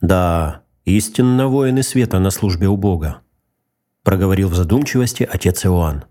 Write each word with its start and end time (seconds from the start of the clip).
Да, 0.00 0.62
истинно 0.84 1.48
воины 1.48 1.82
света 1.82 2.18
на 2.18 2.30
службе 2.30 2.68
у 2.68 2.76
Бога, 2.76 3.22
проговорил 4.02 4.48
в 4.48 4.54
задумчивости 4.54 5.28
отец 5.30 5.64
Иоанн. 5.64 6.04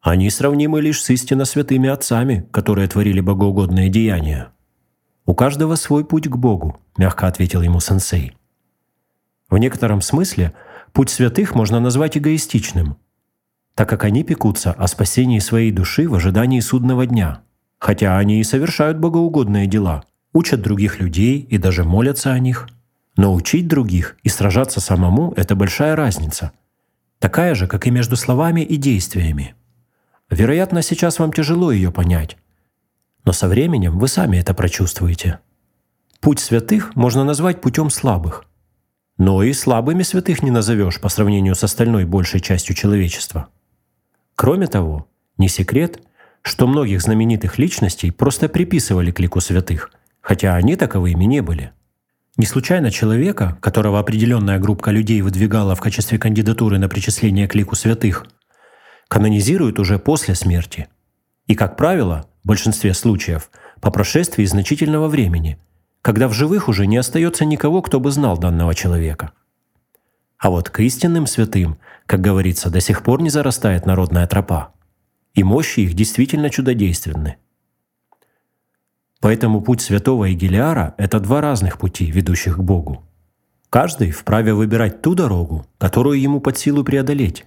Они 0.00 0.30
сравнимы 0.30 0.80
лишь 0.80 1.02
с 1.02 1.10
истинно 1.10 1.44
святыми 1.44 1.88
отцами, 1.88 2.46
которые 2.52 2.88
творили 2.88 3.20
богоугодные 3.20 3.88
деяния. 3.88 4.52
«У 5.26 5.34
каждого 5.34 5.76
свой 5.76 6.04
путь 6.04 6.28
к 6.28 6.36
Богу»,– 6.36 6.78
мягко 6.98 7.26
ответил 7.26 7.62
ему 7.62 7.80
сенсей. 7.80 8.36
В 9.48 9.56
некотором 9.56 10.00
смысле 10.02 10.52
путь 10.92 11.10
святых 11.10 11.54
можно 11.54 11.80
назвать 11.80 12.18
эгоистичным, 12.18 12.96
так 13.74 13.88
как 13.88 14.04
они 14.04 14.22
пекутся 14.22 14.72
о 14.72 14.86
спасении 14.86 15.38
своей 15.38 15.72
души 15.72 16.08
в 16.08 16.14
ожидании 16.14 16.60
судного 16.60 17.06
дня, 17.06 17.40
хотя 17.78 18.18
они 18.18 18.40
и 18.40 18.44
совершают 18.44 18.98
богоугодные 18.98 19.66
дела, 19.66 20.04
учат 20.32 20.60
других 20.60 21.00
людей 21.00 21.40
и 21.40 21.58
даже 21.58 21.84
молятся 21.84 22.32
о 22.32 22.38
них. 22.38 22.68
Но 23.16 23.32
учить 23.32 23.68
других 23.68 24.16
и 24.22 24.28
сражаться 24.28 24.80
самому– 24.80 25.32
это 25.36 25.54
большая 25.54 25.94
разница, 25.94 26.52
такая 27.18 27.54
же, 27.54 27.66
как 27.66 27.86
и 27.86 27.90
между 27.90 28.16
словами 28.16 28.62
и 28.62 28.76
действиями. 28.76 29.54
Вероятно, 30.30 30.82
сейчас 30.82 31.18
вам 31.18 31.32
тяжело 31.32 31.70
ее 31.70 31.92
понять, 31.92 32.36
но 33.24 33.32
со 33.32 33.48
временем 33.48 33.98
вы 33.98 34.08
сами 34.08 34.38
это 34.38 34.52
прочувствуете. 34.52 35.38
Путь 36.20 36.40
святых 36.40 36.96
можно 36.96 37.24
назвать 37.24 37.60
путем 37.60 37.90
слабых. 37.90 38.44
Но 39.16 39.42
и 39.42 39.52
слабыми 39.52 40.02
святых 40.02 40.42
не 40.42 40.50
назовешь 40.50 41.00
по 41.00 41.08
сравнению 41.08 41.54
с 41.54 41.62
остальной 41.62 42.04
большей 42.04 42.40
частью 42.40 42.74
человечества. 42.74 43.48
Кроме 44.34 44.66
того, 44.66 45.06
не 45.38 45.48
секрет, 45.48 46.02
что 46.42 46.66
многих 46.66 47.00
знаменитых 47.00 47.58
личностей 47.58 48.10
просто 48.10 48.48
приписывали 48.48 49.12
к 49.12 49.20
лику 49.20 49.40
святых, 49.40 49.92
хотя 50.20 50.56
они 50.56 50.76
таковыми 50.76 51.24
не 51.24 51.42
были. 51.42 51.72
Не 52.36 52.46
случайно 52.46 52.90
человека, 52.90 53.56
которого 53.60 54.00
определенная 54.00 54.58
группа 54.58 54.90
людей 54.90 55.20
выдвигала 55.20 55.76
в 55.76 55.80
качестве 55.80 56.18
кандидатуры 56.18 56.78
на 56.78 56.88
причисление 56.88 57.46
к 57.46 57.54
лику 57.54 57.76
святых, 57.76 58.26
канонизируют 59.06 59.78
уже 59.78 60.00
после 60.00 60.34
смерти. 60.34 60.88
И, 61.46 61.54
как 61.54 61.76
правило, 61.76 62.28
в 62.42 62.48
большинстве 62.48 62.92
случаев, 62.92 63.50
по 63.80 63.92
прошествии 63.92 64.44
значительного 64.44 65.08
времени, 65.08 65.58
когда 66.02 66.26
в 66.26 66.32
живых 66.32 66.68
уже 66.68 66.86
не 66.86 66.96
остается 66.96 67.44
никого, 67.44 67.82
кто 67.82 68.00
бы 68.00 68.10
знал 68.10 68.36
данного 68.36 68.74
человека. 68.74 69.30
А 70.38 70.50
вот 70.50 70.70
к 70.70 70.80
истинным 70.80 71.28
святым, 71.28 71.78
как 72.06 72.20
говорится, 72.20 72.68
до 72.68 72.80
сих 72.80 73.04
пор 73.04 73.22
не 73.22 73.30
зарастает 73.30 73.86
народная 73.86 74.26
тропа. 74.26 74.72
И 75.34 75.44
мощи 75.44 75.80
их 75.80 75.94
действительно 75.94 76.50
чудодейственны. 76.50 77.36
Поэтому 79.24 79.62
путь 79.62 79.80
святого 79.80 80.30
Игелиара– 80.30 80.94
это 80.98 81.18
два 81.18 81.40
разных 81.40 81.78
пути, 81.78 82.10
ведущих 82.10 82.58
к 82.58 82.60
Богу. 82.60 83.02
Каждый 83.70 84.10
вправе 84.10 84.52
выбирать 84.52 85.00
ту 85.00 85.14
дорогу, 85.14 85.64
которую 85.78 86.20
ему 86.20 86.40
под 86.40 86.58
силу 86.58 86.84
преодолеть. 86.84 87.46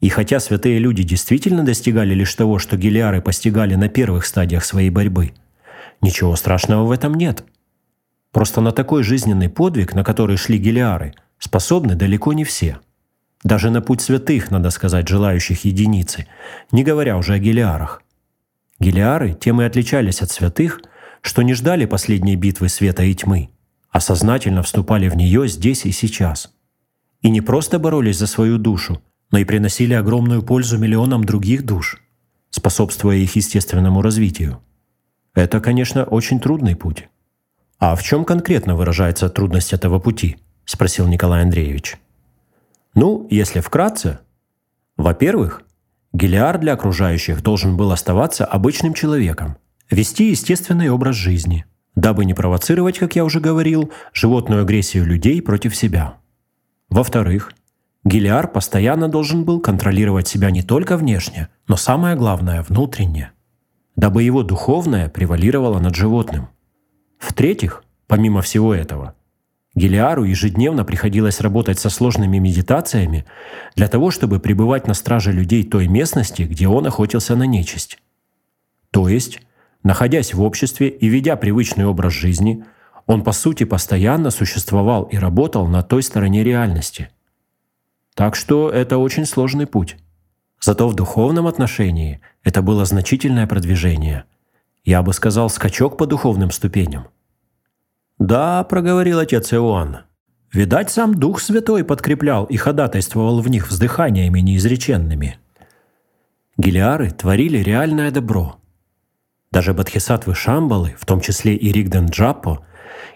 И 0.00 0.08
хотя 0.08 0.40
святые 0.40 0.78
люди 0.78 1.02
действительно 1.02 1.62
достигали 1.62 2.14
лишь 2.14 2.34
того, 2.34 2.58
что 2.58 2.78
гелиары 2.78 3.20
постигали 3.20 3.74
на 3.74 3.90
первых 3.90 4.24
стадиях 4.24 4.64
своей 4.64 4.88
борьбы, 4.88 5.34
ничего 6.00 6.34
страшного 6.36 6.86
в 6.86 6.90
этом 6.90 7.12
нет. 7.16 7.44
Просто 8.32 8.62
на 8.62 8.72
такой 8.72 9.02
жизненный 9.02 9.50
подвиг, 9.50 9.92
на 9.92 10.04
который 10.04 10.38
шли 10.38 10.56
гелиары, 10.56 11.12
способны 11.38 11.96
далеко 11.96 12.32
не 12.32 12.44
все. 12.44 12.78
Даже 13.44 13.68
на 13.68 13.82
путь 13.82 14.00
святых, 14.00 14.50
надо 14.50 14.70
сказать, 14.70 15.06
желающих 15.06 15.66
единицы, 15.66 16.26
не 16.72 16.82
говоря 16.82 17.18
уже 17.18 17.34
о 17.34 17.38
гелиарах. 17.38 18.02
Гелиары 18.78 19.34
тем 19.34 19.60
и 19.60 19.64
отличались 19.64 20.22
от 20.22 20.30
святых, 20.30 20.80
что 21.20 21.42
не 21.42 21.54
ждали 21.54 21.84
последней 21.84 22.36
битвы 22.36 22.68
света 22.68 23.02
и 23.02 23.14
тьмы, 23.14 23.50
а 23.90 24.00
сознательно 24.00 24.62
вступали 24.62 25.08
в 25.08 25.16
нее 25.16 25.48
здесь 25.48 25.84
и 25.84 25.92
сейчас. 25.92 26.52
И 27.22 27.30
не 27.30 27.40
просто 27.40 27.78
боролись 27.78 28.18
за 28.18 28.26
свою 28.26 28.58
душу, 28.58 29.02
но 29.30 29.38
и 29.38 29.44
приносили 29.44 29.94
огромную 29.94 30.42
пользу 30.42 30.78
миллионам 30.78 31.24
других 31.24 31.64
душ, 31.64 32.00
способствуя 32.50 33.16
их 33.16 33.34
естественному 33.36 34.02
развитию. 34.02 34.62
Это, 35.34 35.60
конечно, 35.60 36.04
очень 36.04 36.40
трудный 36.40 36.76
путь. 36.76 37.08
«А 37.78 37.94
в 37.94 38.02
чем 38.02 38.24
конкретно 38.24 38.74
выражается 38.74 39.28
трудность 39.28 39.72
этого 39.72 39.98
пути?»– 40.00 40.36
спросил 40.64 41.06
Николай 41.06 41.42
Андреевич. 41.42 41.96
Ну, 43.00 43.28
если 43.30 43.60
вкратце, 43.60 44.18
во-первых, 44.96 45.62
Гелиар 46.20 46.58
для 46.58 46.72
окружающих 46.72 47.44
должен 47.44 47.76
был 47.76 47.92
оставаться 47.92 48.44
обычным 48.44 48.92
человеком, 48.92 49.56
вести 49.88 50.30
естественный 50.30 50.90
образ 50.90 51.14
жизни, 51.14 51.64
дабы 51.94 52.24
не 52.24 52.34
провоцировать, 52.34 52.98
как 52.98 53.14
я 53.14 53.24
уже 53.24 53.38
говорил, 53.38 53.92
животную 54.12 54.62
агрессию 54.62 55.06
людей 55.06 55.40
против 55.40 55.76
себя. 55.76 56.14
Во-вторых, 56.88 57.52
Гелиар 58.02 58.48
постоянно 58.48 59.08
должен 59.08 59.44
был 59.44 59.60
контролировать 59.60 60.26
себя 60.26 60.50
не 60.50 60.62
только 60.64 60.96
внешне, 60.96 61.50
но 61.68 61.76
самое 61.76 62.16
главное– 62.16 62.64
внутренне, 62.68 63.30
дабы 63.94 64.24
его 64.24 64.42
духовное 64.42 65.08
превалировало 65.08 65.78
над 65.78 65.94
животным. 65.94 66.48
В-третьих, 67.20 67.84
помимо 68.08 68.42
всего 68.42 68.74
этого, 68.74 69.14
Гелиару 69.78 70.24
ежедневно 70.24 70.84
приходилось 70.84 71.40
работать 71.40 71.78
со 71.78 71.88
сложными 71.88 72.38
медитациями 72.38 73.24
для 73.76 73.88
того, 73.88 74.10
чтобы 74.10 74.40
пребывать 74.40 74.86
на 74.86 74.94
страже 74.94 75.32
людей 75.32 75.64
той 75.64 75.88
местности, 75.88 76.42
где 76.42 76.68
он 76.68 76.86
охотился 76.86 77.36
на 77.36 77.44
нечисть. 77.44 77.98
То 78.90 79.08
есть, 79.08 79.40
находясь 79.82 80.34
в 80.34 80.42
обществе 80.42 80.88
и 80.88 81.08
ведя 81.08 81.36
привычный 81.36 81.86
образ 81.86 82.12
жизни, 82.12 82.64
он 83.06 83.22
по 83.22 83.32
сути 83.32 83.64
постоянно 83.64 84.30
существовал 84.30 85.04
и 85.04 85.16
работал 85.16 85.66
на 85.66 85.82
той 85.82 86.02
стороне 86.02 86.44
реальности– 86.44 87.08
так 88.18 88.34
что 88.34 88.68
это 88.68 88.98
очень 88.98 89.24
сложный 89.24 89.68
путь. 89.68 89.96
Зато 90.60 90.88
в 90.88 90.94
духовном 90.96 91.46
отношении 91.46 92.20
это 92.42 92.62
было 92.62 92.84
значительное 92.84 93.46
продвижение. 93.46 94.24
Я 94.84 95.04
бы 95.04 95.12
сказал, 95.12 95.48
скачок 95.48 95.96
по 95.96 96.04
духовным 96.04 96.50
ступеням. 96.50 97.06
«Да»,— 98.18 98.64
проговорил 98.68 99.20
отец 99.20 99.52
Иоанн,— 99.52 99.98
«видать, 100.52 100.90
сам 100.90 101.14
Дух 101.14 101.40
Святой 101.40 101.84
подкреплял 101.84 102.44
и 102.46 102.56
ходатайствовал 102.56 103.40
в 103.40 103.48
них 103.48 103.68
вздыханиями 103.68 104.40
неизреченными». 104.40 105.38
Гелиары 106.56 107.10
творили 107.10 107.58
реальное 107.58 108.10
добро. 108.10 108.56
Даже 109.52 109.72
бодхисаттвы 109.72 110.34
Шамбалы, 110.34 110.96
в 110.98 111.06
том 111.06 111.20
числе 111.20 111.54
и 111.54 111.70
Ригден 111.70 112.06
Джаппо, 112.06 112.66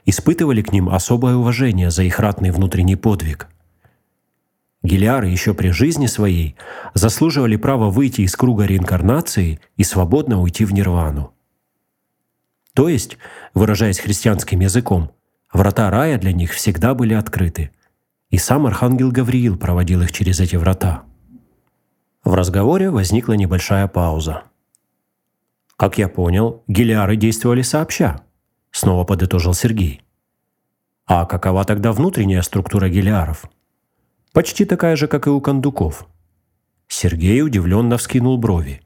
испытывали 0.07 0.63
к 0.63 0.73
ним 0.73 0.89
особое 0.89 1.35
уважение 1.35 1.91
за 1.91 2.05
их 2.05 2.21
ратный 2.21 2.53
внутренний 2.53 2.97
подвиг. 2.97 3.49
Гелиары 4.85 5.29
еще 5.29 5.55
при 5.55 5.71
жизни 5.71 6.07
своей 6.07 6.57
заслуживали 6.95 7.57
права 7.57 7.91
выйти 7.91 8.23
из 8.23 8.35
круга 8.37 8.65
реинкарнации 8.65 9.61
и 9.77 9.85
свободно 9.85 10.41
уйти 10.41 10.65
в 10.65 10.73
нирвану. 10.73 11.35
То 12.75 12.89
есть, 12.89 13.19
выражаясь 13.55 13.99
христианским 13.99 14.61
языком, 14.61 15.13
врата 15.53 15.91
рая 15.91 16.19
для 16.19 16.33
них 16.33 16.53
всегда 16.53 16.95
были 16.95 17.15
открыты, 17.15 17.71
и 18.31 18.39
сам 18.39 18.67
архангел 18.67 19.11
Гавриил 19.11 19.59
проводил 19.59 20.03
их 20.03 20.13
через 20.13 20.41
эти 20.41 20.57
врата. 20.57 21.05
В 22.25 22.35
разговоре 22.35 22.91
возникла 22.91 23.35
небольшая 23.35 23.89
пауза. 23.89 24.45
«Как 25.77 25.99
я 25.99 26.09
понял, 26.09 26.63
гелиары 26.69 27.17
действовали 27.17 27.63
сообща»,— 27.63 28.23
снова 28.71 29.05
подытожил 29.05 29.53
Сергей. 29.53 30.03
«А 31.05 31.27
какова 31.27 31.65
тогда 31.65 31.93
внутренняя 31.93 32.43
структура 32.43 32.89
гелиаров?» 32.89 33.45
Почти 34.33 34.65
такая 34.65 34.97
же, 34.97 35.09
как 35.09 35.27
и 35.27 35.31
у 35.31 35.41
кондуков. 35.43 36.07
Сергей 36.89 37.43
удивленно 37.43 37.99
вскинул 37.99 38.39
брови. 38.39 38.81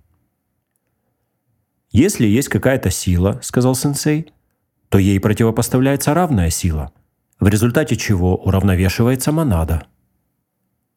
«Если 1.96 2.26
есть 2.26 2.50
какая-то 2.50 2.90
сила,— 2.90 3.40
сказал 3.42 3.74
сенсей,— 3.74 4.30
то 4.90 4.98
ей 4.98 5.18
противопоставляется 5.18 6.12
равная 6.12 6.50
сила, 6.50 6.92
в 7.40 7.48
результате 7.48 7.96
чего 7.96 8.36
уравновешивается 8.36 9.32
монада. 9.32 9.86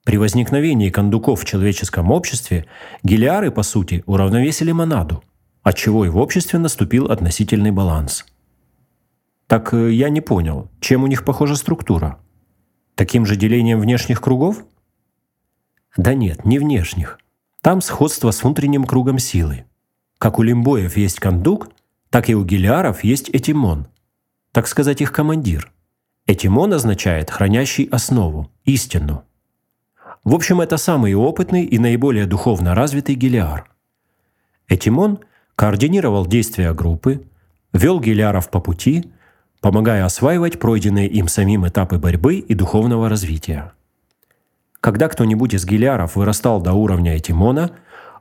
При 0.03 0.17
возникновении 0.17 0.89
кондуков 0.89 1.39
в 1.39 1.45
человеческом 1.45 2.11
обществе 2.11 2.65
гелиары, 3.01 3.49
по 3.49 3.63
сути, 3.63 4.03
уравновесили 4.07 4.73
монаду, 4.73 5.23
отчего 5.63 6.03
и 6.03 6.09
в 6.09 6.17
обществе 6.17 6.59
наступил 6.59 7.05
относительный 7.05 7.71
баланс. 7.71 8.25
Так 9.47 9.73
э, 9.73 9.93
я 9.93 10.09
не 10.09 10.19
понял, 10.19 10.69
чем 10.81 11.05
у 11.05 11.07
них 11.07 11.23
похожа 11.23 11.55
структура?» 11.55 12.19
Таким 12.95 13.25
же 13.25 13.37
делением 13.37 13.79
внешних 13.79 14.19
кругов? 14.19 14.65
Да 15.95 16.13
нет, 16.13 16.43
не 16.43 16.59
внешних. 16.59 17.19
Там 17.61 17.79
сходство 17.79 18.31
с 18.31 18.43
внутренним 18.43 18.83
кругом 18.83 19.17
силы. 19.17 19.63
Как 20.19 20.37
у 20.37 20.43
лимбоев 20.43 20.97
есть 20.97 21.19
кондук, 21.19 21.69
так 22.09 22.29
и 22.29 22.35
у 22.35 22.43
гелиаров 22.43 23.05
есть 23.05 23.29
этимон, 23.29 23.87
так 24.51 24.67
сказать, 24.67 24.99
их 24.99 25.13
командир. 25.13 25.71
Этимон 26.27 26.73
означает 26.73 27.31
хранящий 27.31 27.85
основу, 27.85 28.51
истину. 28.65 29.23
В 30.25 30.35
общем, 30.35 30.59
это 30.59 30.75
самый 30.75 31.13
опытный 31.13 31.63
и 31.63 31.79
наиболее 31.79 32.25
духовно 32.25 32.75
развитый 32.75 33.15
гелиар. 33.15 33.71
Этимон 34.67 35.19
координировал 35.55 36.27
действия 36.27 36.73
группы, 36.73 37.25
вел 37.71 38.01
гелиаров 38.01 38.49
по 38.49 38.59
пути, 38.59 39.11
помогая 39.61 40.03
осваивать 40.03 40.59
пройденные 40.59 41.07
им 41.07 41.29
самим 41.29 41.65
этапы 41.65 41.97
борьбы 41.97 42.35
и 42.35 42.53
духовного 42.55 43.07
развития. 43.07 43.71
Когда 44.81 45.07
кто-нибудь 45.07 45.53
из 45.53 45.65
гелиаров 45.65 46.15
вырастал 46.15 46.61
до 46.61 46.73
уровня 46.73 47.17
Этимона, 47.17 47.71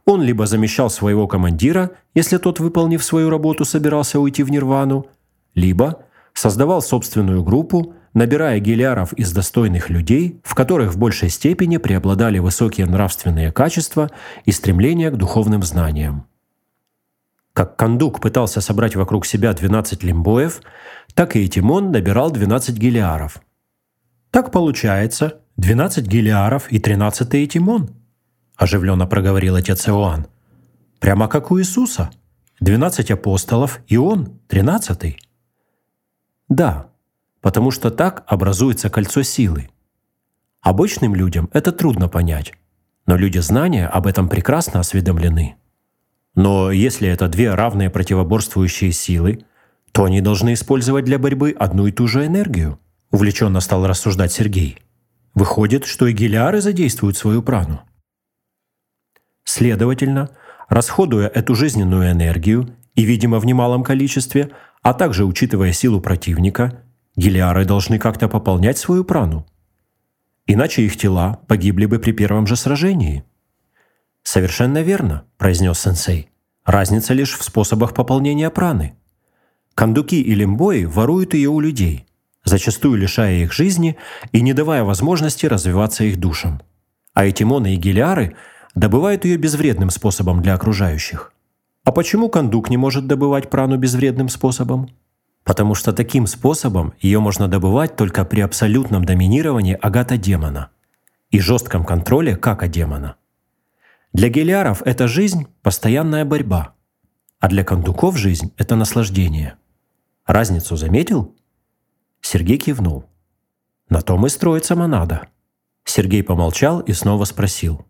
он 0.08 0.22
либо 0.22 0.46
замещал 0.46 0.88
своего 0.88 1.26
командира, 1.28 1.90
если 2.14 2.38
тот, 2.38 2.60
выполнив 2.60 3.04
свою 3.04 3.28
работу, 3.28 3.66
собирался 3.66 4.18
уйти 4.18 4.42
в 4.42 4.50
нирвану, 4.50 5.06
либо 5.54 6.02
создавал 6.32 6.80
собственную 6.80 7.44
группу, 7.44 7.92
набирая 8.14 8.58
гелиаров 8.58 9.12
из 9.12 9.30
достойных 9.32 9.90
людей, 9.90 10.40
в 10.44 10.54
которых 10.54 10.94
в 10.94 10.98
большей 10.98 11.28
степени 11.28 11.76
преобладали 11.76 12.38
высокие 12.38 12.86
нравственные 12.86 13.52
качества 13.52 14.10
и 14.46 14.50
стремление 14.50 15.10
к 15.10 15.18
духовным 15.18 15.62
знаниям. 15.62 16.26
Как 17.52 17.76
Кандук 17.76 18.22
пытался 18.22 18.62
собрать 18.62 18.96
вокруг 18.96 19.26
себя 19.26 19.52
12 19.52 20.02
лимбоев, 20.04 20.62
так 21.12 21.36
и 21.36 21.46
Тимон 21.46 21.90
набирал 21.90 22.30
12 22.30 22.78
гелиаров. 22.78 23.42
Так 24.30 24.52
получается 24.52 25.42
12 25.58 26.06
гелиаров 26.06 26.72
и 26.72 26.78
13 26.78 27.34
Этимон, 27.34 27.90
оживленно 28.58 29.06
проговорил 29.06 29.54
отец 29.54 29.88
Иоанн. 29.88 30.26
Прямо 30.98 31.28
как 31.28 31.50
у 31.50 31.58
Иисуса. 31.58 32.10
12 32.60 33.12
апостолов 33.12 33.80
и 33.86 33.96
он, 33.96 34.40
13. 34.48 35.16
Да, 36.48 36.88
потому 37.40 37.70
что 37.70 37.90
так 37.90 38.24
образуется 38.26 38.90
кольцо 38.90 39.22
силы. 39.22 39.70
Обычным 40.60 41.14
людям 41.14 41.48
это 41.52 41.70
трудно 41.70 42.08
понять, 42.08 42.52
но 43.06 43.16
люди 43.16 43.38
знания 43.38 43.86
об 43.86 44.08
этом 44.08 44.28
прекрасно 44.28 44.80
осведомлены. 44.80 45.54
Но 46.34 46.72
если 46.72 47.08
это 47.08 47.28
две 47.28 47.54
равные 47.54 47.90
противоборствующие 47.90 48.90
силы, 48.90 49.44
то 49.92 50.04
они 50.04 50.20
должны 50.20 50.54
использовать 50.54 51.04
для 51.04 51.18
борьбы 51.18 51.54
одну 51.56 51.86
и 51.86 51.92
ту 51.92 52.08
же 52.08 52.26
энергию, 52.26 52.80
увлеченно 53.12 53.60
стал 53.60 53.86
рассуждать 53.86 54.32
Сергей. 54.32 54.78
Выходит, 55.34 55.84
что 55.84 56.08
и 56.08 56.12
гелиары 56.12 56.60
задействуют 56.60 57.16
свою 57.16 57.42
прану. 57.42 57.82
Следовательно, 59.48 60.28
расходуя 60.68 61.28
эту 61.28 61.54
жизненную 61.54 62.12
энергию, 62.12 62.76
и, 62.94 63.04
видимо, 63.04 63.38
в 63.38 63.46
немалом 63.46 63.82
количестве, 63.82 64.50
а 64.82 64.92
также 64.92 65.24
учитывая 65.24 65.72
силу 65.72 66.00
противника, 66.02 66.82
гелиары 67.16 67.64
должны 67.64 67.98
как-то 67.98 68.28
пополнять 68.28 68.76
свою 68.76 69.04
прану. 69.04 69.46
Иначе 70.46 70.82
их 70.82 70.98
тела 70.98 71.40
погибли 71.46 71.86
бы 71.86 71.98
при 71.98 72.12
первом 72.12 72.46
же 72.46 72.56
сражении– 72.56 73.24
«Совершенно 74.30 74.82
верно»,– 74.82 75.24
произнес 75.38 75.78
сенсей. 75.78 76.28
«Разница 76.66 77.14
лишь 77.14 77.38
в 77.38 77.42
способах 77.42 77.94
пополнения 77.94 78.50
праны. 78.50 78.94
Кандуки 79.74 80.16
и 80.16 80.34
лимбои 80.34 80.84
воруют 80.84 81.32
ее 81.32 81.48
у 81.48 81.60
людей, 81.60 82.04
зачастую 82.44 82.98
лишая 82.98 83.36
их 83.36 83.54
жизни 83.54 83.96
и 84.32 84.42
не 84.42 84.52
давая 84.52 84.84
возможности 84.84 85.46
развиваться 85.46 86.04
их 86.04 86.18
душам. 86.18 86.60
А 87.14 87.26
этимоны 87.26 87.72
и 87.72 87.78
гелиары 87.78 88.36
добывают 88.74 89.24
ее 89.24 89.36
безвредным 89.36 89.90
способом 89.90 90.42
для 90.42 90.54
окружающих. 90.54 91.32
А 91.84 91.92
почему 91.92 92.28
кандук 92.28 92.70
не 92.70 92.76
может 92.76 93.06
добывать 93.06 93.50
прану 93.50 93.78
безвредным 93.78 94.28
способом? 94.28 94.90
Потому 95.44 95.74
что 95.74 95.92
таким 95.92 96.26
способом 96.26 96.92
ее 97.00 97.20
можно 97.20 97.48
добывать 97.48 97.96
только 97.96 98.24
при 98.24 98.40
абсолютном 98.40 99.04
доминировании 99.04 99.78
агата-демона 99.80 100.70
и 101.30 101.40
жестком 101.40 101.84
контроле 101.84 102.36
кака-демона. 102.36 103.16
Для 104.12 104.28
гелиаров 104.28 104.82
это 104.84 105.08
жизнь– 105.08 105.46
постоянная 105.62 106.24
борьба, 106.24 106.74
а 107.40 107.48
для 107.48 107.64
кондуков 107.64 108.16
жизнь– 108.16 108.52
это 108.56 108.76
наслаждение. 108.76 109.56
Разницу 110.26 110.76
заметил? 110.76 111.34
Сергей 112.20 112.58
кивнул. 112.58 113.04
На 113.88 114.02
том 114.02 114.26
и 114.26 114.28
строится 114.28 114.76
монада. 114.76 115.28
Сергей 115.84 116.22
помолчал 116.22 116.80
и 116.80 116.92
снова 116.92 117.24
спросил. 117.24 117.86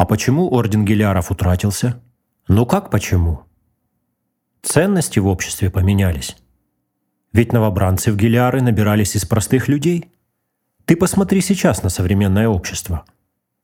А 0.00 0.06
почему 0.06 0.50
орден 0.50 0.86
гелиаров 0.86 1.30
утратился? 1.30 2.00
Ну 2.48 2.64
как 2.64 2.90
почему? 2.90 3.42
Ценности 4.62 5.18
в 5.18 5.26
обществе 5.26 5.70
поменялись. 5.70 6.36
Ведь 7.34 7.52
новобранцы 7.52 8.10
в 8.10 8.16
гелиары 8.16 8.62
набирались 8.62 9.14
из 9.14 9.26
простых 9.26 9.68
людей. 9.68 10.10
Ты 10.86 10.96
посмотри 10.96 11.42
сейчас 11.42 11.82
на 11.82 11.90
современное 11.90 12.48
общество– 12.48 13.04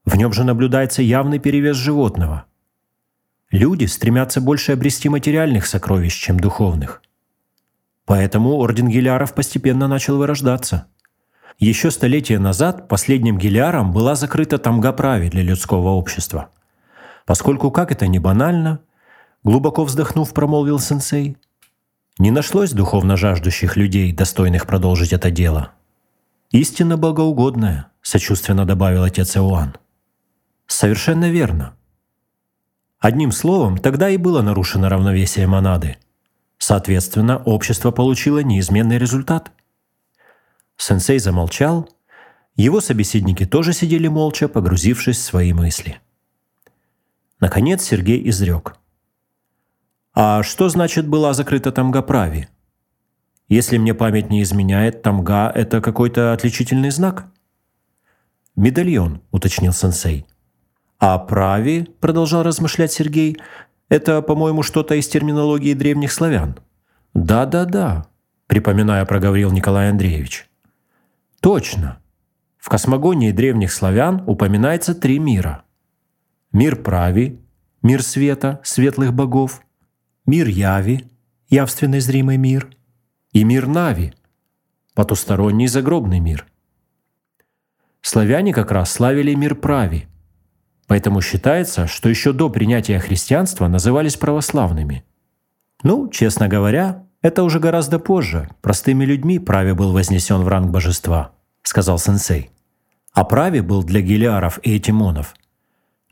в 0.07 0.17
нем 0.17 0.33
же 0.33 0.45
наблюдается 0.45 1.03
явный 1.03 1.41
перевес 1.41 1.77
животного. 1.77 2.45
Люди 3.51 3.87
стремятся 3.87 4.41
больше 4.41 4.73
обрести 4.73 5.09
материальных 5.09 5.67
сокровищ, 5.67 6.15
чем 6.15 6.39
духовных. 6.39 7.03
Поэтому 8.05 8.53
орден 8.53 8.89
гелиаров 8.89 9.35
постепенно 9.35 9.89
начал 9.89 10.17
вырождаться. 10.17 10.87
Еще 11.59 11.91
столетия 11.91 12.39
назад 12.39 12.87
последним 12.89 13.39
гелиаром 13.39 13.93
была 13.93 14.15
закрыта 14.15 14.59
тамга 14.59 14.93
прави 14.93 15.29
для 15.29 15.43
людского 15.43 15.89
общества. 15.91 16.51
Поскольку, 17.25 17.71
как 17.71 17.91
это 17.91 18.07
не 18.07 18.19
банально, 18.19 18.81
глубоко 19.43 19.85
вздохнув, 19.85 20.33
промолвил 20.35 20.79
сенсей, 20.79 21.39
не 22.19 22.31
нашлось 22.31 22.73
духовно 22.73 23.17
жаждущих 23.17 23.77
людей, 23.77 24.13
достойных 24.13 24.67
продолжить 24.67 25.13
это 25.13 25.31
дело. 25.31 25.73
«Истинно 26.51 26.97
богоугодная»,— 26.97 27.89
сочувственно 28.03 28.65
добавил 28.65 29.03
отец 29.03 29.37
Иоанн. 29.37 29.77
Совершенно 30.67 31.31
верно. 31.31 31.75
Одним 32.99 33.33
словом, 33.33 33.79
тогда 33.79 34.11
и 34.11 34.17
было 34.17 34.43
нарушено 34.43 34.89
равновесие 34.89 35.47
монады. 35.47 35.97
Соответственно, 36.59 37.39
общество 37.39 37.91
получило 37.91 38.41
неизменный 38.41 38.99
результат. 38.99 39.53
Сенсей 40.77 41.19
замолчал, 41.19 41.89
его 42.55 42.81
собеседники 42.81 43.45
тоже 43.45 43.73
сидели 43.73 44.09
молча, 44.09 44.49
погрузившись 44.49 45.19
в 45.19 45.23
свои 45.23 45.53
мысли. 45.53 46.01
Наконец 47.41 47.83
Сергей 47.83 48.29
изрек. 48.29 48.77
«А 50.15 50.43
что 50.43 50.69
значит 50.69 51.07
была 51.07 51.35
закрыта 51.35 51.71
тамга 51.71 52.01
прави? 52.01 52.49
Если 53.49 53.77
мне 53.77 53.95
память 53.95 54.31
не 54.31 54.43
изменяет, 54.43 55.03
тамга– 55.03 55.51
это 55.55 55.81
какой-то 55.81 56.33
отличительный 56.33 56.91
знак?» 56.91 57.27
«Медальон»,– 58.57 59.21
уточнил 59.31 59.73
сенсей. 59.73 60.27
А 60.99 61.19
прави, 61.19 61.87
продолжал 62.01 62.43
размышлять 62.43 62.93
Сергей, 62.93 63.37
это, 63.89 64.23
по-моему, 64.23 64.63
что-то 64.63 64.95
из 64.95 65.07
терминологии 65.09 65.75
древних 65.75 66.11
славян. 66.11 66.59
Да-да-да, 67.15 68.07
припоминая, 68.47 69.05
проговорил 69.05 69.53
Николай 69.53 69.91
Андреевич. 69.91 70.49
Точно. 71.47 72.01
В 72.59 72.69
космогонии 72.69 73.31
древних 73.31 73.73
славян 73.73 74.21
упоминается 74.27 74.97
три 74.97 75.21
мира. 75.21 75.63
Мир 76.51 76.75
прави, 76.75 77.41
мир 77.83 78.03
света, 78.03 78.59
светлых 78.65 79.15
богов, 79.15 79.63
мир 80.27 80.49
яви, 80.49 81.05
явственный 81.49 82.01
зримый 82.01 82.37
мир, 82.37 82.69
и 83.31 83.45
мир 83.45 83.69
нави, 83.69 84.13
потусторонний 84.93 85.69
загробный 85.69 86.19
мир. 86.19 86.49
Славяне 88.01 88.53
как 88.53 88.73
раз 88.73 88.91
славили 88.91 89.33
мир 89.35 89.55
прави– 89.55 90.09
Поэтому 90.89 91.21
считается, 91.21 91.87
что 91.87 92.09
еще 92.09 92.33
до 92.33 92.51
принятия 92.51 92.99
христианства 92.99 93.69
назывались 93.69 94.17
православными. 94.17 95.05
Ну, 95.85 96.09
честно 96.09 96.49
говоря, 96.49 97.07
это 97.23 97.43
уже 97.43 97.59
гораздо 97.59 97.99
позже. 97.99 98.49
Простыми 98.63 99.05
людьми 99.05 99.39
праве 99.39 99.75
был 99.75 99.93
вознесен 99.93 100.43
в 100.43 100.49
ранг 100.49 100.71
божества, 100.71 101.36
сказал 101.67 101.99
сенсей. 101.99 102.51
А 103.13 103.25
праве 103.25 103.63
был 103.63 103.83
для 103.83 104.01
гелиаров 104.01 104.59
и 104.63 104.77
этимонов. 104.77 105.35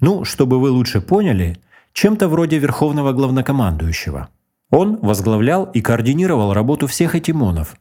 Ну, 0.01 0.25
чтобы 0.25 0.61
вы 0.61 0.71
лучше 0.71 1.01
поняли, 1.01 1.57
чем-то 1.93 2.29
вроде 2.29 2.59
верховного 2.59 3.13
главнокомандующего. 3.13 4.29
Он 4.71 4.97
возглавлял 4.97 5.65
и 5.65 5.81
координировал 5.81 6.53
работу 6.53 6.87
всех 6.87 7.15
этимонов, 7.15 7.77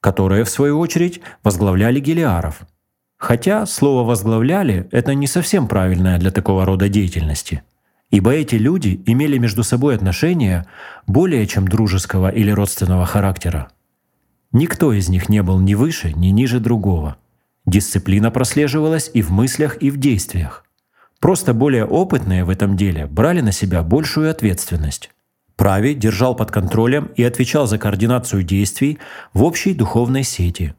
которые, 0.00 0.44
в 0.44 0.50
свою 0.50 0.78
очередь, 0.78 1.20
возглавляли 1.42 2.00
гелиаров– 2.00 2.60
Хотя 3.18 3.66
слово 3.66 4.04
«возглавляли»— 4.04 4.88
это 4.92 5.12
не 5.14 5.26
совсем 5.26 5.66
правильное 5.66 6.18
для 6.18 6.30
такого 6.30 6.64
рода 6.64 6.88
деятельности. 6.88 7.62
Ибо 8.10 8.32
эти 8.32 8.54
люди 8.54 9.02
имели 9.06 9.38
между 9.38 9.64
собой 9.64 9.96
отношения 9.96 10.66
более 11.06 11.44
чем 11.46 11.66
дружеского 11.66 12.28
или 12.28 12.52
родственного 12.52 13.04
характера. 13.06 13.70
Никто 14.52 14.92
из 14.92 15.08
них 15.08 15.28
не 15.28 15.42
был 15.42 15.60
ни 15.60 15.74
выше, 15.74 16.12
ни 16.12 16.28
ниже 16.28 16.60
другого. 16.60 17.16
Дисциплина 17.66 18.30
прослеживалась 18.30 19.10
и 19.12 19.22
в 19.22 19.30
мыслях, 19.30 19.82
и 19.82 19.90
в 19.90 19.98
действиях. 19.98 20.64
Просто 21.20 21.52
более 21.52 21.84
опытные 21.84 22.44
в 22.44 22.50
этом 22.50 22.76
деле 22.76 23.06
брали 23.06 23.40
на 23.40 23.52
себя 23.52 23.82
большую 23.82 24.30
ответственность. 24.30 25.10
Прави 25.56 25.94
держал 25.94 26.36
под 26.36 26.50
контролем 26.50 27.10
и 27.16 27.24
отвечал 27.24 27.66
за 27.66 27.78
координацию 27.78 28.42
действий 28.42 28.98
в 29.34 29.42
общей 29.42 29.74
духовной 29.74 30.22
сети. 30.22 30.74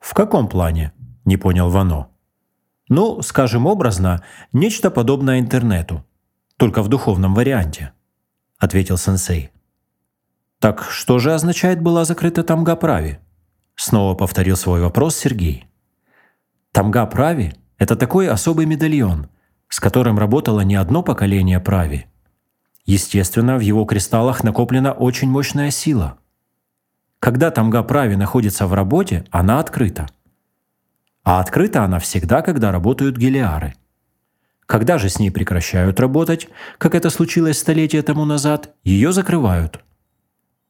В 0.00 0.12
каком 0.14 0.48
плане?– 0.48 0.92
не 1.24 1.36
понял 1.36 1.70
Вано. 1.70 2.08
«Ну, 2.88 3.22
скажем 3.22 3.66
образно, 3.66 4.22
нечто 4.52 4.90
подобное 4.90 5.38
интернету, 5.38 6.04
только 6.56 6.82
в 6.82 6.88
духовном 6.88 7.34
варианте»,– 7.34 7.92
ответил 8.58 8.98
сенсей. 8.98 9.50
«Так 10.62 10.84
что 10.88 11.18
же 11.18 11.34
означает 11.34 11.80
была 11.80 12.04
закрыта 12.04 12.44
тамга 12.44 12.76
прави?» 12.76 13.18
Снова 13.74 14.14
повторил 14.14 14.56
свой 14.56 14.80
вопрос 14.80 15.16
Сергей. 15.16 15.66
Тамга 16.70 17.04
прави– 17.06 17.52
это 17.78 17.96
такой 17.96 18.28
особый 18.28 18.64
медальон, 18.66 19.26
с 19.68 19.80
которым 19.80 20.20
работало 20.20 20.60
не 20.60 20.76
одно 20.76 21.02
поколение 21.02 21.58
прави. 21.58 22.06
Естественно, 22.86 23.56
в 23.56 23.60
его 23.60 23.84
кристаллах 23.86 24.44
накоплена 24.44 24.92
очень 24.92 25.28
мощная 25.28 25.72
сила. 25.72 26.18
Когда 27.18 27.50
тамга 27.50 27.82
прави 27.82 28.14
находится 28.14 28.68
в 28.68 28.72
работе, 28.72 29.24
она 29.32 29.58
открыта. 29.58 30.06
А 31.24 31.40
открыта 31.40 31.82
она 31.82 31.98
всегда, 31.98 32.40
когда 32.40 32.70
работают 32.70 33.16
гелиары. 33.16 33.74
Когда 34.66 34.98
же 34.98 35.08
с 35.08 35.18
ней 35.18 35.32
прекращают 35.32 35.98
работать, 35.98 36.46
как 36.78 36.94
это 36.94 37.10
случилось 37.10 37.58
столетия 37.58 38.02
тому 38.02 38.24
назад, 38.24 38.76
ее 38.84 39.12
закрывают– 39.12 39.80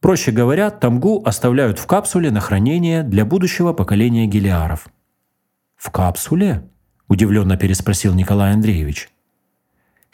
Проще 0.02 0.32
говоря, 0.32 0.71
тамгу 0.71 1.23
оставляют 1.25 1.78
в 1.78 1.87
капсуле 1.87 2.32
на 2.32 2.40
хранение 2.40 3.04
для 3.04 3.25
будущего 3.25 3.73
поколения 3.73 4.26
гелиаров. 4.26 4.88
«В 5.76 5.92
капсуле?»– 5.92 6.68
удивленно 7.09 7.56
переспросил 7.56 8.12
Николай 8.12 8.52
Андреевич. 8.52 9.11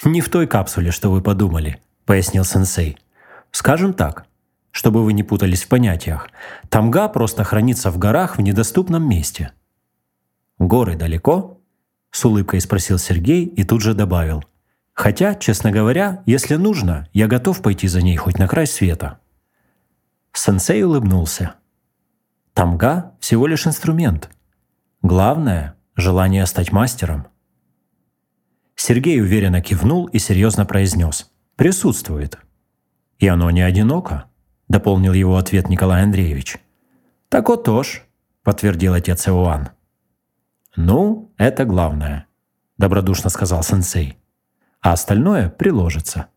«Не 0.04 0.20
в 0.20 0.28
той 0.28 0.46
капсуле, 0.46 0.90
что 0.90 1.10
вы 1.10 1.22
подумали»,– 1.22 1.80
пояснил 2.04 2.44
сенсей. 2.44 2.98
«Скажем 3.50 3.94
так, 3.94 4.26
чтобы 4.72 5.02
вы 5.02 5.14
не 5.14 5.22
путались 5.22 5.64
в 5.64 5.68
понятиях, 5.68 6.28
тамга 6.68 7.08
просто 7.08 7.42
хранится 7.42 7.90
в 7.90 7.96
горах 7.96 8.36
в 8.36 8.42
недоступном 8.42 9.08
месте». 9.08 9.52
«Горы 10.58 10.96
далеко?»– 10.96 11.62
с 12.10 12.22
улыбкой 12.26 12.60
спросил 12.60 12.98
Сергей 12.98 13.46
и 13.46 13.64
тут 13.64 13.80
же 13.80 13.94
добавил. 13.94 14.44
«Хотя, 14.92 15.34
честно 15.34 15.70
говоря, 15.70 16.22
если 16.26 16.56
нужно, 16.56 17.08
я 17.14 17.26
готов 17.26 17.62
пойти 17.62 17.88
за 17.88 18.02
ней 18.02 18.16
хоть 18.16 18.38
на 18.38 18.46
край 18.48 18.66
света». 18.66 19.18
Сенсей 20.40 20.84
улыбнулся. 20.84 21.54
Тамга– 22.54 23.12
всего 23.20 23.48
лишь 23.48 23.66
инструмент. 23.66 24.30
Главное– 25.02 25.74
желание 25.96 26.46
стать 26.46 26.70
мастером. 26.70 27.26
Сергей 28.76 29.20
уверенно 29.20 29.60
кивнул 29.60 30.06
и 30.06 30.20
серьезно 30.20 30.64
произнес. 30.64 31.32
«Присутствует». 31.56 32.38
«И 33.18 33.26
оно 33.26 33.50
не 33.50 33.62
одиноко»,– 33.62 34.26
дополнил 34.68 35.12
его 35.12 35.38
ответ 35.38 35.68
Николай 35.68 36.04
Андреевич. 36.04 36.58
«Так 37.28 37.48
вот 37.48 37.64
тоже»,– 37.64 38.02
подтвердил 38.44 38.94
отец 38.94 39.26
Иоанн. 39.26 39.70
«Ну, 40.76 41.32
это 41.36 41.64
главное»,– 41.64 42.28
добродушно 42.78 43.28
сказал 43.28 43.64
сенсей. 43.64 44.16
«А 44.82 44.92
остальное 44.92 45.50
приложится». 45.50 46.28